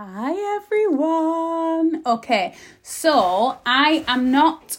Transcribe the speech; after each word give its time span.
Hi 0.00 0.32
everyone. 0.62 2.02
Okay, 2.06 2.54
so 2.84 3.58
I 3.66 4.04
am 4.06 4.30
not 4.30 4.76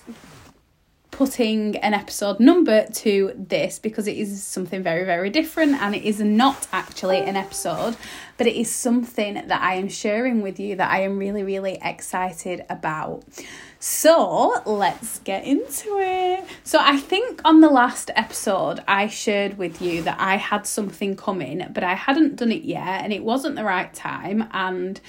putting 1.19 1.75
an 1.79 1.93
episode 1.93 2.39
number 2.39 2.85
to 2.85 3.33
this 3.35 3.77
because 3.77 4.07
it 4.07 4.15
is 4.15 4.41
something 4.41 4.81
very, 4.81 5.03
very 5.03 5.29
different 5.29 5.73
and 5.81 5.93
it 5.93 6.01
is 6.05 6.21
not 6.21 6.65
actually 6.71 7.17
an 7.17 7.35
episode, 7.35 7.93
but 8.37 8.47
it 8.47 8.55
is 8.55 8.71
something 8.73 9.33
that 9.33 9.61
I 9.61 9.73
am 9.73 9.89
sharing 9.89 10.41
with 10.41 10.61
you 10.61 10.77
that 10.77 10.89
I 10.89 11.01
am 11.01 11.19
really, 11.19 11.43
really 11.43 11.77
excited 11.83 12.63
about. 12.69 13.25
So 13.79 14.61
let's 14.65 15.19
get 15.19 15.43
into 15.43 15.97
it. 15.99 16.45
So 16.63 16.79
I 16.81 16.95
think 16.95 17.41
on 17.43 17.59
the 17.59 17.69
last 17.69 18.11
episode, 18.15 18.81
I 18.87 19.07
shared 19.07 19.57
with 19.57 19.81
you 19.81 20.01
that 20.03 20.21
I 20.21 20.37
had 20.37 20.65
something 20.65 21.17
coming, 21.17 21.65
but 21.73 21.83
I 21.83 21.95
hadn't 21.95 22.37
done 22.37 22.53
it 22.53 22.63
yet 22.63 23.03
and 23.03 23.11
it 23.11 23.25
wasn't 23.25 23.57
the 23.57 23.65
right 23.65 23.93
time. 23.93 24.47
And 24.53 25.01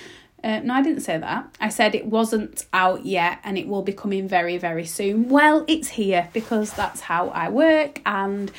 uh, 0.43 0.61
no, 0.61 0.75
I 0.75 0.83
didn't 0.83 1.03
say 1.03 1.19
that. 1.19 1.55
I 1.61 1.69
said 1.69 1.95
it 1.95 2.07
wasn't 2.07 2.65
out 2.73 3.05
yet 3.05 3.41
and 3.45 3.59
it 3.59 3.69
will 3.69 3.83
be 3.83 3.93
coming 3.93 4.27
very, 4.27 4.57
very 4.59 4.87
soon. 4.87 5.29
Well, 5.29 5.65
it's 5.69 5.89
here 5.89 6.29
because 6.33 6.73
that's 6.73 7.01
how 7.01 7.29
I 7.29 7.49
work. 7.49 8.01
And 8.07 8.51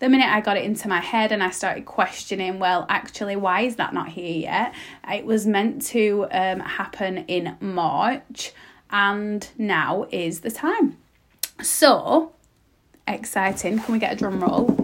the 0.00 0.08
minute 0.08 0.28
I 0.28 0.40
got 0.40 0.56
it 0.56 0.64
into 0.64 0.88
my 0.88 1.00
head 1.00 1.32
and 1.32 1.42
I 1.42 1.50
started 1.50 1.86
questioning, 1.86 2.58
well, 2.58 2.86
actually, 2.88 3.36
why 3.36 3.62
is 3.62 3.76
that 3.76 3.94
not 3.94 4.08
here 4.08 4.40
yet? 4.40 4.74
It 5.08 5.24
was 5.24 5.46
meant 5.46 5.82
to 5.86 6.26
um, 6.30 6.60
happen 6.60 7.18
in 7.26 7.56
March 7.60 8.52
and 8.90 9.48
now 9.56 10.06
is 10.10 10.40
the 10.40 10.50
time. 10.50 10.98
So 11.62 12.32
exciting. 13.06 13.78
Can 13.78 13.92
we 13.92 13.98
get 13.98 14.12
a 14.12 14.16
drum 14.16 14.40
roll? 14.42 14.79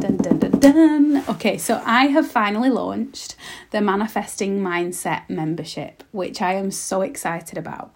Dun, 0.00 0.16
dun, 0.16 0.38
dun, 0.38 0.58
dun. 0.58 1.24
Okay, 1.28 1.58
so 1.58 1.82
I 1.84 2.06
have 2.06 2.26
finally 2.26 2.70
launched 2.70 3.36
the 3.70 3.82
Manifesting 3.82 4.60
Mindset 4.60 5.28
membership, 5.28 6.02
which 6.10 6.40
I 6.40 6.54
am 6.54 6.70
so 6.70 7.02
excited 7.02 7.58
about. 7.58 7.92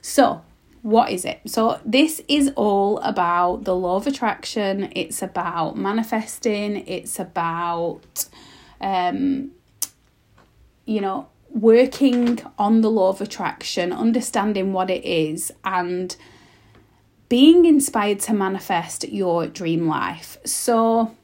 So, 0.00 0.42
what 0.82 1.12
is 1.12 1.24
it? 1.24 1.40
So, 1.46 1.80
this 1.84 2.20
is 2.26 2.50
all 2.56 2.98
about 2.98 3.62
the 3.62 3.76
law 3.76 3.94
of 3.94 4.08
attraction, 4.08 4.90
it's 4.96 5.22
about 5.22 5.76
manifesting, 5.76 6.84
it's 6.88 7.20
about, 7.20 8.26
um, 8.80 9.52
you 10.84 11.00
know, 11.00 11.28
working 11.50 12.40
on 12.58 12.80
the 12.80 12.90
law 12.90 13.10
of 13.10 13.20
attraction, 13.20 13.92
understanding 13.92 14.72
what 14.72 14.90
it 14.90 15.04
is, 15.04 15.52
and 15.64 16.16
being 17.28 17.64
inspired 17.66 18.18
to 18.20 18.34
manifest 18.34 19.08
your 19.08 19.46
dream 19.46 19.86
life. 19.86 20.38
So, 20.44 21.14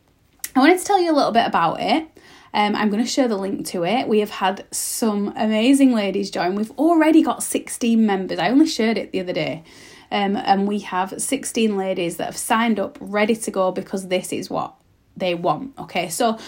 I 0.54 0.60
wanted 0.60 0.78
to 0.78 0.84
tell 0.84 1.00
you 1.00 1.10
a 1.10 1.16
little 1.16 1.32
bit 1.32 1.46
about 1.46 1.80
it. 1.80 2.08
Um, 2.54 2.76
I'm 2.76 2.90
going 2.90 3.02
to 3.02 3.08
share 3.08 3.28
the 3.28 3.36
link 3.36 3.66
to 3.68 3.84
it. 3.84 4.06
We 4.06 4.20
have 4.20 4.30
had 4.30 4.66
some 4.70 5.32
amazing 5.36 5.94
ladies 5.94 6.30
join. 6.30 6.54
We've 6.54 6.70
already 6.72 7.22
got 7.22 7.42
16 7.42 8.04
members. 8.04 8.38
I 8.38 8.50
only 8.50 8.66
shared 8.66 8.98
it 8.98 9.12
the 9.12 9.20
other 9.20 9.32
day. 9.32 9.64
Um, 10.10 10.36
and 10.36 10.68
we 10.68 10.80
have 10.80 11.14
16 11.16 11.78
ladies 11.78 12.18
that 12.18 12.26
have 12.26 12.36
signed 12.36 12.78
up, 12.78 12.98
ready 13.00 13.34
to 13.34 13.50
go 13.50 13.72
because 13.72 14.08
this 14.08 14.30
is 14.30 14.50
what 14.50 14.74
they 15.16 15.34
want. 15.34 15.72
Okay, 15.78 16.10
so 16.10 16.38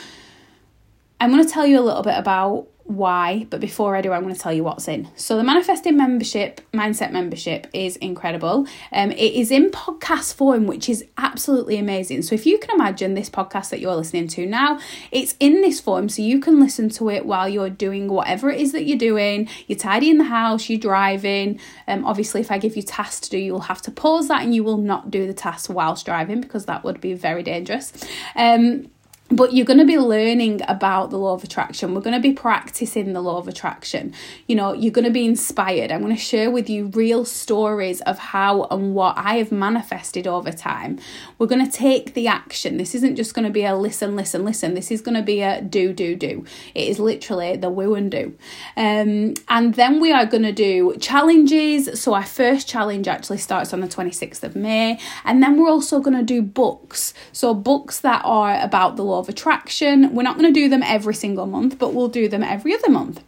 I'm 1.21 1.31
going 1.31 1.45
to 1.45 1.51
tell 1.51 1.67
you 1.67 1.81
a 1.81 1.83
little 1.83 2.03
bit 2.03 2.19
about 2.19 2.69
why, 2.85 3.47
but 3.49 3.61
before 3.61 3.97
I 3.97 4.03
do, 4.03 4.13
I'm 4.13 4.23
going 4.23 4.35
to 4.35 4.41
tell 4.41 4.53
you 4.53 4.63
what's 4.63 4.89
in. 4.89 5.09
So, 5.17 5.37
the 5.39 5.43
Manifesting 5.43 5.97
Membership, 5.97 6.61
Mindset 6.73 7.13
Membership, 7.13 7.67
is 7.73 7.97
incredible. 7.97 8.67
Um, 8.93 9.11
it 9.13 9.33
is 9.33 9.51
in 9.51 9.71
podcast 9.71 10.35
form, 10.35 10.67
which 10.67 10.89
is 10.91 11.05
absolutely 11.17 11.79
amazing. 11.79 12.23
So, 12.23 12.35
if 12.35 12.45
you 12.45 12.59
can 12.59 12.75
imagine 12.75 13.15
this 13.15 13.31
podcast 13.31 13.71
that 13.71 13.81
you're 13.81 13.97
listening 13.97 14.29
to 14.29 14.45
now, 14.45 14.79
it's 15.11 15.35
in 15.41 15.63
this 15.63 15.81
form, 15.81 16.11
so 16.11 16.21
you 16.21 16.41
can 16.41 16.61
listen 16.61 16.91
to 16.91 17.09
it 17.09 17.25
while 17.25 17.49
you're 17.49 17.71
doing 17.71 18.09
whatever 18.09 18.51
it 18.51 18.61
is 18.61 18.73
that 18.73 18.85
you're 18.85 18.99
doing. 18.99 19.49
You're 19.67 19.79
tidying 19.79 20.19
the 20.19 20.25
house, 20.25 20.69
you're 20.69 20.79
driving. 20.79 21.59
Um, 21.89 22.05
obviously, 22.05 22.43
if 22.43 22.51
I 22.51 22.59
give 22.59 22.77
you 22.77 22.83
tasks 22.83 23.21
to 23.21 23.31
do, 23.31 23.39
you'll 23.39 23.61
have 23.61 23.81
to 23.83 23.91
pause 23.91 24.29
that 24.29 24.43
and 24.43 24.55
you 24.55 24.63
will 24.63 24.79
not 24.79 25.11
do 25.11 25.27
the 25.27 25.35
tasks 25.35 25.71
whilst 25.71 26.05
driving 26.05 26.43
because 26.43 26.67
that 26.67 26.85
would 26.85 27.01
be 27.01 27.15
very 27.15 27.43
dangerous. 27.43 27.93
Um, 28.37 28.91
but 29.31 29.55
you're 29.55 29.65
going 29.65 29.79
to 29.79 29.87
be 29.87 29.99
learning 29.99 30.61
about 30.69 31.09
the 31.09 31.17
law 31.17 31.33
of 31.33 31.43
attraction. 31.43 31.95
We're 31.95 32.03
going 32.03 32.15
to 32.15 32.21
be 32.21 32.35
practicing 32.35 33.15
the 33.15 33.23
law 33.23 33.39
of 33.39 33.49
attraction. 33.49 34.13
You 34.47 34.55
know, 34.55 34.75
you're 34.75 34.93
going 34.93 35.07
to 35.07 35.11
be 35.11 35.25
inspired. 35.25 35.91
I'm 35.91 36.03
going 36.03 36.15
to 36.15 36.21
share 36.21 36.51
with 36.51 36.69
you 36.69 36.89
real 36.89 37.25
stories 37.25 38.03
of 38.03 38.19
how 38.19 38.65
and 38.65 38.95
what 38.95 39.17
I 39.17 39.37
have 39.37 39.51
manifested 39.51 40.27
over 40.27 40.53
time. 40.53 40.99
We're 41.39 41.47
going 41.47 41.65
to 41.65 41.73
take 41.73 42.13
the 42.13 42.29
action. 42.29 42.77
This 42.77 42.95
isn't 42.95 43.17
just 43.17 43.33
going 43.33 43.47
to 43.47 43.51
be 43.51 43.65
a 43.65 43.75
listen, 43.75 44.15
listen, 44.15 44.45
listen. 44.45 44.75
This 44.75 44.91
is 44.91 45.01
going 45.01 45.17
to 45.17 45.23
be 45.23 45.41
a 45.41 45.63
do, 45.63 45.95
do, 45.95 46.15
do. 46.17 46.45
It 46.75 46.89
is 46.89 46.99
literally 46.99 47.57
the 47.57 47.71
woo 47.71 47.95
and 47.95 48.11
do. 48.11 48.37
Um, 48.77 49.35
and 49.49 49.75
then 49.75 50.01
we 50.01 50.13
are 50.13 50.27
going 50.27 50.43
to 50.43 50.53
do 50.53 50.97
challenges. 51.01 51.99
So 51.99 52.13
our 52.13 52.27
first 52.27 52.69
challenge 52.69 53.09
actually 53.09 53.39
starts 53.39 53.73
on 53.73 53.81
the 53.81 53.89
26th 53.89 54.43
of 54.43 54.55
May. 54.55 55.01
And 55.25 55.43
then 55.43 55.59
we're 55.59 55.71
also 55.71 55.99
going 56.01 56.17
to 56.17 56.23
do 56.23 56.43
books. 56.43 57.15
So 57.33 57.55
books 57.55 58.01
that 58.01 58.21
are 58.27 58.61
about 58.61 58.97
the 58.97 59.03
law 59.03 59.14
law 59.15 59.21
of 59.21 59.29
attraction. 59.29 60.15
We're 60.15 60.23
not 60.23 60.37
going 60.37 60.53
to 60.53 60.61
do 60.61 60.69
them 60.69 60.83
every 60.83 61.15
single 61.15 61.47
month, 61.47 61.79
but 61.79 61.95
we'll 61.95 62.09
do 62.09 62.29
them 62.29 62.43
every 62.43 62.75
other 62.75 62.91
month. 62.91 63.23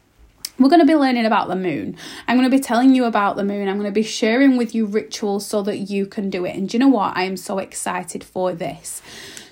We're 0.59 0.71
going 0.71 0.81
to 0.81 0.87
be 0.87 0.97
learning 0.97 1.27
about 1.27 1.49
the 1.49 1.57
moon. 1.57 1.97
I'm 2.27 2.37
going 2.37 2.51
to 2.51 2.57
be 2.57 2.63
telling 2.63 2.95
you 2.95 3.05
about 3.05 3.37
the 3.37 3.45
moon. 3.45 3.69
I'm 3.69 3.79
going 3.79 3.91
to 3.91 3.95
be 3.95 4.03
sharing 4.03 4.57
with 4.57 4.75
you 4.75 4.87
rituals 4.87 5.47
so 5.47 5.63
that 5.63 5.77
you 5.77 6.07
can 6.07 6.31
do 6.31 6.45
it. 6.45 6.57
And 6.57 6.69
do 6.69 6.77
you 6.77 6.81
know 6.81 6.89
what? 6.89 7.17
I 7.17 7.25
am 7.25 7.37
so 7.37 7.59
excited 7.59 8.25
for 8.25 8.55
this. 8.55 9.03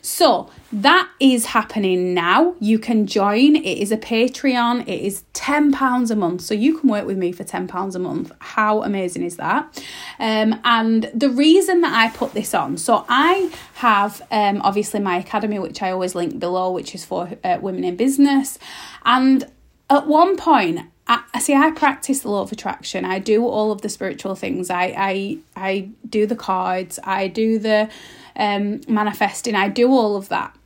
So 0.05 0.51
that 0.71 1.11
is 1.19 1.47
happening 1.47 2.13
now. 2.13 2.57
You 2.61 2.79
can 2.79 3.07
join. 3.07 3.57
It 3.57 3.79
is 3.79 3.91
a 3.91 3.97
Patreon. 3.97 4.83
It 4.83 5.01
is 5.01 5.25
£10 5.33 6.11
a 6.11 6.15
month. 6.15 6.43
So 6.43 6.53
you 6.53 6.77
can 6.77 6.91
work 6.91 7.07
with 7.07 7.17
me 7.17 7.33
for 7.33 7.43
£10 7.43 7.95
a 7.95 7.99
month. 7.99 8.31
How 8.41 8.83
amazing 8.83 9.23
is 9.23 9.37
that? 9.37 9.83
Um, 10.19 10.61
and 10.63 11.11
the 11.15 11.31
reason 11.31 11.81
that 11.81 11.95
I 11.95 12.15
put 12.15 12.35
this 12.35 12.53
on, 12.53 12.77
so 12.77 13.07
I 13.09 13.51
have 13.77 14.21
um, 14.31 14.61
obviously 14.61 15.01
my 15.01 15.17
academy, 15.17 15.59
which 15.59 15.81
I 15.81 15.91
always 15.91 16.15
link 16.15 16.39
below, 16.39 16.71
which 16.71 16.95
is 16.95 17.03
for 17.03 17.31
uh, 17.43 17.59
women 17.63 17.83
in 17.83 17.97
business. 17.97 18.59
And 19.07 19.51
at 19.97 20.07
one 20.07 20.37
point, 20.37 20.81
I 21.07 21.39
see. 21.39 21.55
I 21.55 21.71
practice 21.71 22.21
the 22.21 22.31
law 22.31 22.43
of 22.43 22.51
attraction. 22.51 23.05
I 23.05 23.19
do 23.19 23.47
all 23.47 23.71
of 23.71 23.83
the 23.83 23.91
spiritual 23.91 24.35
things. 24.35 24.71
I 24.71 24.95
I 24.97 25.39
I 25.55 25.91
do 26.09 26.27
the 26.27 26.37
cards. 26.37 26.99
I 27.05 27.29
do 27.29 27.59
the 27.59 27.91
um, 28.37 28.81
manifesting. 28.89 29.55
I 29.55 29.69
do 29.69 29.91
all 29.91 30.17
of 30.17 30.31
that, 30.31 30.57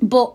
but 0.00 0.34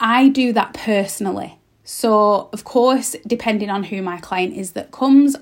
I 0.00 0.28
do 0.28 0.52
that 0.54 0.74
personally. 0.74 1.58
So 1.84 2.48
of 2.52 2.64
course, 2.64 3.14
depending 3.26 3.70
on 3.70 3.84
who 3.84 4.02
my 4.02 4.18
client 4.18 4.56
is 4.56 4.72
that 4.72 4.90
comes, 4.90 5.36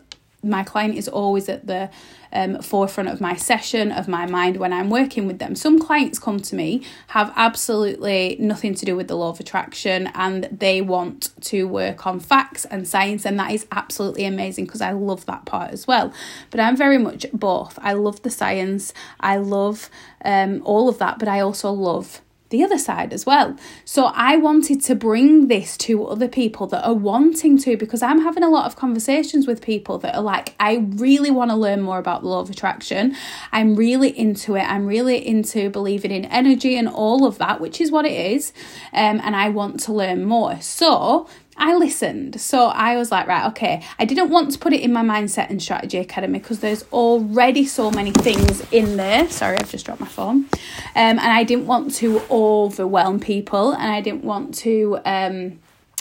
my 0.46 0.62
client 0.62 0.96
is 0.96 1.08
always 1.08 1.48
at 1.48 1.66
the 1.66 1.90
um, 2.32 2.60
forefront 2.60 3.08
of 3.08 3.20
my 3.20 3.34
session, 3.34 3.90
of 3.90 4.08
my 4.08 4.26
mind 4.26 4.58
when 4.58 4.72
I'm 4.72 4.90
working 4.90 5.26
with 5.26 5.38
them. 5.38 5.54
Some 5.54 5.78
clients 5.78 6.18
come 6.18 6.40
to 6.40 6.54
me, 6.54 6.82
have 7.08 7.32
absolutely 7.36 8.36
nothing 8.38 8.74
to 8.74 8.84
do 8.84 8.96
with 8.96 9.08
the 9.08 9.16
law 9.16 9.30
of 9.30 9.40
attraction, 9.40 10.08
and 10.14 10.44
they 10.52 10.80
want 10.80 11.30
to 11.42 11.64
work 11.64 12.06
on 12.06 12.20
facts 12.20 12.64
and 12.66 12.86
science, 12.86 13.24
and 13.24 13.38
that 13.38 13.52
is 13.52 13.66
absolutely 13.72 14.24
amazing 14.24 14.66
because 14.66 14.80
I 14.80 14.92
love 14.92 15.26
that 15.26 15.44
part 15.44 15.70
as 15.70 15.86
well. 15.86 16.12
But 16.50 16.60
I'm 16.60 16.76
very 16.76 16.98
much 16.98 17.26
both. 17.32 17.78
I 17.82 17.92
love 17.94 18.22
the 18.22 18.30
science, 18.30 18.92
I 19.20 19.36
love 19.36 19.90
um, 20.24 20.62
all 20.64 20.88
of 20.88 20.98
that, 20.98 21.18
but 21.18 21.28
I 21.28 21.40
also 21.40 21.70
love 21.70 22.20
the 22.50 22.62
other 22.62 22.78
side 22.78 23.12
as 23.12 23.26
well. 23.26 23.56
So 23.84 24.06
I 24.06 24.36
wanted 24.36 24.80
to 24.82 24.94
bring 24.94 25.48
this 25.48 25.76
to 25.78 26.06
other 26.06 26.28
people 26.28 26.66
that 26.68 26.86
are 26.86 26.94
wanting 26.94 27.58
to 27.58 27.76
because 27.76 28.02
I'm 28.02 28.20
having 28.20 28.42
a 28.42 28.48
lot 28.48 28.66
of 28.66 28.76
conversations 28.76 29.46
with 29.46 29.60
people 29.60 29.98
that 29.98 30.14
are 30.14 30.22
like, 30.22 30.54
I 30.60 30.76
really 30.76 31.30
want 31.30 31.50
to 31.50 31.56
learn 31.56 31.82
more 31.82 31.98
about 31.98 32.22
the 32.22 32.28
law 32.28 32.40
of 32.40 32.50
attraction. 32.50 33.16
I'm 33.52 33.74
really 33.74 34.16
into 34.16 34.54
it. 34.56 34.62
I'm 34.62 34.86
really 34.86 35.26
into 35.26 35.70
believing 35.70 36.10
in 36.10 36.24
energy 36.26 36.76
and 36.76 36.88
all 36.88 37.26
of 37.26 37.38
that, 37.38 37.60
which 37.60 37.80
is 37.80 37.90
what 37.90 38.04
it 38.04 38.12
is. 38.12 38.52
Um, 38.92 39.20
and 39.22 39.34
I 39.34 39.48
want 39.48 39.80
to 39.80 39.92
learn 39.92 40.24
more. 40.24 40.60
So 40.60 41.28
I 41.58 41.74
listened. 41.74 42.40
So 42.40 42.66
I 42.66 42.96
was 42.96 43.10
like, 43.10 43.26
right, 43.26 43.46
okay. 43.48 43.82
I 43.98 44.04
didn't 44.04 44.30
want 44.30 44.50
to 44.52 44.58
put 44.58 44.72
it 44.72 44.80
in 44.80 44.92
my 44.92 45.02
mindset 45.02 45.48
and 45.48 45.62
strategy 45.62 45.98
academy 45.98 46.38
because 46.38 46.60
there's 46.60 46.84
already 46.92 47.64
so 47.64 47.90
many 47.90 48.12
things 48.12 48.60
in 48.72 48.96
there. 48.96 49.28
Sorry, 49.30 49.56
I've 49.58 49.70
just 49.70 49.86
dropped 49.86 50.00
my 50.00 50.06
phone. 50.06 50.46
Um, 50.94 51.18
and 51.18 51.20
I 51.20 51.44
didn't 51.44 51.66
want 51.66 51.94
to 51.96 52.20
overwhelm 52.30 53.20
people 53.20 53.72
and 53.72 53.90
I 53.90 54.00
didn't 54.00 54.24
want 54.24 54.54
to, 54.56 54.98
um, 55.04 55.58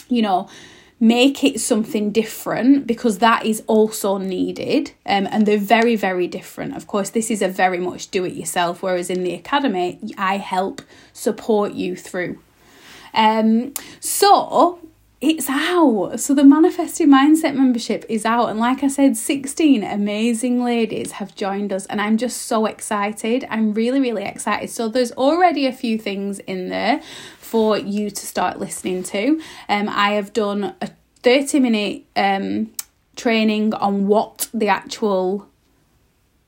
you 0.08 0.20
know, 0.22 0.48
make 0.98 1.44
it 1.44 1.60
something 1.60 2.10
different 2.10 2.86
because 2.86 3.18
that 3.18 3.44
is 3.44 3.62
also 3.66 4.16
needed 4.16 4.92
um, 5.04 5.28
and 5.30 5.44
they're 5.44 5.58
very 5.58 5.94
very 5.94 6.26
different 6.26 6.74
of 6.74 6.86
course 6.86 7.10
this 7.10 7.30
is 7.30 7.42
a 7.42 7.48
very 7.48 7.76
much 7.76 8.10
do 8.10 8.24
it 8.24 8.32
yourself 8.32 8.82
whereas 8.82 9.10
in 9.10 9.22
the 9.22 9.34
academy 9.34 9.98
i 10.16 10.38
help 10.38 10.80
support 11.12 11.74
you 11.74 11.94
through 11.94 12.38
um, 13.12 13.74
so 14.00 14.78
it's 15.20 15.48
out. 15.48 16.20
So 16.20 16.34
the 16.34 16.44
Manifesting 16.44 17.08
Mindset 17.08 17.54
membership 17.54 18.04
is 18.08 18.26
out. 18.26 18.50
And 18.50 18.58
like 18.58 18.82
I 18.82 18.88
said, 18.88 19.16
16 19.16 19.82
amazing 19.82 20.62
ladies 20.62 21.12
have 21.12 21.34
joined 21.34 21.72
us. 21.72 21.86
And 21.86 22.00
I'm 22.00 22.18
just 22.18 22.42
so 22.42 22.66
excited. 22.66 23.46
I'm 23.48 23.72
really, 23.72 23.98
really 23.98 24.24
excited. 24.24 24.68
So 24.68 24.88
there's 24.88 25.12
already 25.12 25.66
a 25.66 25.72
few 25.72 25.98
things 25.98 26.38
in 26.40 26.68
there 26.68 27.00
for 27.38 27.78
you 27.78 28.10
to 28.10 28.26
start 28.26 28.58
listening 28.58 29.02
to. 29.04 29.40
Um, 29.68 29.88
I 29.88 30.12
have 30.12 30.32
done 30.32 30.74
a 30.82 30.90
30 31.22 31.60
minute 31.60 32.04
um, 32.14 32.72
training 33.16 33.72
on 33.74 34.06
what 34.06 34.48
the 34.52 34.68
actual 34.68 35.48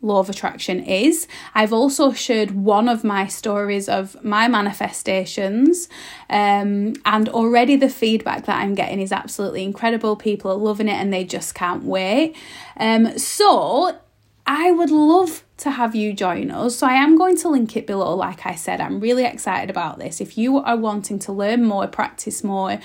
law 0.00 0.20
of 0.20 0.30
attraction 0.30 0.80
is. 0.80 1.26
I've 1.54 1.72
also 1.72 2.12
shared 2.12 2.52
one 2.52 2.88
of 2.88 3.02
my 3.02 3.26
stories 3.26 3.88
of 3.88 4.22
my 4.24 4.46
manifestations, 4.48 5.88
um, 6.30 6.94
and 7.04 7.28
already 7.28 7.76
the 7.76 7.88
feedback 7.88 8.46
that 8.46 8.60
I'm 8.60 8.74
getting 8.74 9.00
is 9.00 9.12
absolutely 9.12 9.64
incredible. 9.64 10.16
People 10.16 10.52
are 10.52 10.56
loving 10.56 10.88
it 10.88 10.92
and 10.92 11.12
they 11.12 11.24
just 11.24 11.54
can't 11.54 11.82
wait. 11.82 12.36
Um, 12.76 13.18
so 13.18 13.98
I 14.46 14.70
would 14.70 14.90
love 14.90 15.44
to 15.58 15.70
have 15.70 15.94
you 15.94 16.12
join 16.12 16.50
us. 16.50 16.76
So 16.76 16.86
I 16.86 16.94
am 16.94 17.16
going 17.16 17.36
to 17.38 17.48
link 17.48 17.76
it 17.76 17.86
below. 17.86 18.14
Like 18.14 18.46
I 18.46 18.54
said, 18.54 18.80
I'm 18.80 19.00
really 19.00 19.24
excited 19.24 19.70
about 19.70 19.98
this. 19.98 20.20
If 20.20 20.38
you 20.38 20.58
are 20.58 20.76
wanting 20.76 21.18
to 21.20 21.32
learn 21.32 21.64
more, 21.64 21.86
practice 21.86 22.42
more, 22.42 22.78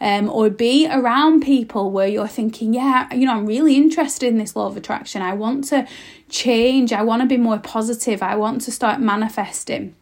um, 0.00 0.28
or 0.30 0.48
be 0.48 0.88
around 0.88 1.42
people 1.42 1.90
where 1.90 2.08
you're 2.08 2.28
thinking, 2.28 2.72
yeah, 2.72 3.12
you 3.12 3.26
know, 3.26 3.34
I'm 3.34 3.46
really 3.46 3.76
interested 3.76 4.28
in 4.28 4.38
this 4.38 4.56
law 4.56 4.66
of 4.66 4.76
attraction. 4.76 5.22
I 5.22 5.34
want 5.34 5.64
to 5.68 5.86
change. 6.28 6.92
I 6.92 7.02
want 7.02 7.22
to 7.22 7.26
be 7.26 7.36
more 7.36 7.58
positive. 7.58 8.22
I 8.22 8.36
want 8.36 8.62
to 8.62 8.72
start 8.72 9.00
manifesting 9.00 9.96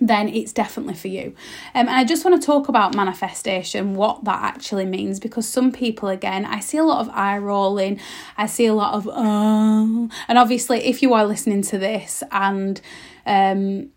then 0.00 0.28
it's 0.28 0.52
definitely 0.52 0.94
for 0.94 1.08
you. 1.08 1.34
Um, 1.74 1.88
and 1.88 1.90
I 1.90 2.04
just 2.04 2.24
want 2.24 2.40
to 2.40 2.46
talk 2.46 2.68
about 2.68 2.94
manifestation, 2.94 3.94
what 3.94 4.24
that 4.24 4.42
actually 4.42 4.84
means, 4.84 5.18
because 5.18 5.48
some 5.48 5.72
people, 5.72 6.08
again, 6.08 6.44
I 6.44 6.60
see 6.60 6.78
a 6.78 6.84
lot 6.84 7.00
of 7.00 7.10
eye 7.12 7.38
rolling, 7.38 8.00
I 8.36 8.46
see 8.46 8.66
a 8.66 8.74
lot 8.74 8.94
of, 8.94 9.08
oh, 9.10 10.08
and 10.28 10.38
obviously, 10.38 10.84
if 10.84 11.02
you 11.02 11.14
are 11.14 11.26
listening 11.26 11.62
to 11.62 11.78
this 11.78 12.22
and 12.30 12.80
um, 13.26 13.90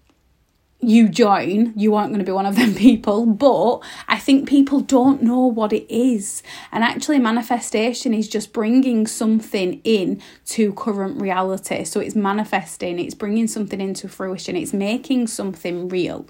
you 0.81 1.07
join, 1.07 1.73
you 1.75 1.95
aren't 1.95 2.09
going 2.09 2.19
to 2.19 2.25
be 2.25 2.31
one 2.31 2.45
of 2.45 2.55
them 2.61 2.73
people. 2.73 3.25
But 3.25 3.79
I 4.07 4.17
think 4.17 4.47
people 4.47 4.81
don't 4.81 5.21
know 5.21 5.45
what 5.45 5.73
it 5.73 5.91
is. 5.93 6.43
And 6.71 6.83
actually, 6.83 7.19
manifestation 7.19 8.13
is 8.13 8.27
just 8.27 8.53
bringing 8.53 9.07
something 9.07 9.81
in 9.83 10.21
to 10.47 10.73
current 10.73 11.21
reality. 11.21 11.83
So 11.83 11.99
it's 11.99 12.15
manifesting, 12.15 12.99
it's 12.99 13.15
bringing 13.15 13.47
something 13.47 13.79
into 13.79 14.07
fruition, 14.09 14.55
it's 14.55 14.73
making 14.73 15.27
something 15.27 15.87
real. 15.87 16.25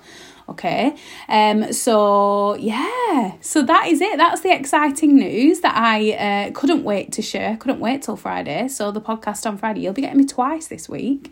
Okay, 0.51 0.97
um, 1.29 1.71
so 1.71 2.55
yeah, 2.55 3.35
so 3.39 3.61
that 3.61 3.87
is 3.87 4.01
it. 4.01 4.17
That's 4.17 4.41
the 4.41 4.53
exciting 4.53 5.15
news 5.15 5.61
that 5.61 5.73
I 5.77 6.11
uh, 6.11 6.51
couldn't 6.51 6.83
wait 6.83 7.13
to 7.13 7.21
share. 7.21 7.55
Couldn't 7.55 7.79
wait 7.79 8.01
till 8.01 8.17
Friday. 8.17 8.67
So 8.67 8.91
the 8.91 8.99
podcast 8.99 9.45
on 9.45 9.57
Friday, 9.57 9.79
you'll 9.79 9.93
be 9.93 10.01
getting 10.01 10.17
me 10.17 10.25
twice 10.25 10.67
this 10.67 10.89
week. 10.89 11.31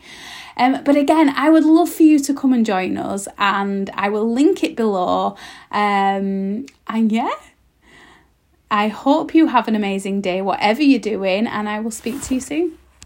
Um, 0.55 0.85
but 0.85 0.95
again, 0.95 1.33
I 1.35 1.49
would 1.49 1.65
love 1.65 1.89
for 1.89 2.03
you 2.03 2.17
to 2.19 2.33
come 2.33 2.53
and 2.53 2.65
join 2.65 2.95
us, 2.95 3.27
and 3.37 3.89
I 3.93 4.07
will 4.07 4.31
link 4.31 4.63
it 4.63 4.77
below. 4.77 5.35
Um, 5.69 6.65
and 6.87 7.11
yeah, 7.11 7.35
I 8.71 8.87
hope 8.87 9.35
you 9.35 9.47
have 9.47 9.67
an 9.67 9.75
amazing 9.75 10.21
day, 10.21 10.41
whatever 10.41 10.81
you're 10.81 10.99
doing, 11.01 11.45
and 11.45 11.67
I 11.67 11.81
will 11.81 11.91
speak 11.91 12.21
to 12.23 12.35
you 12.35 12.39
soon. 12.39 12.78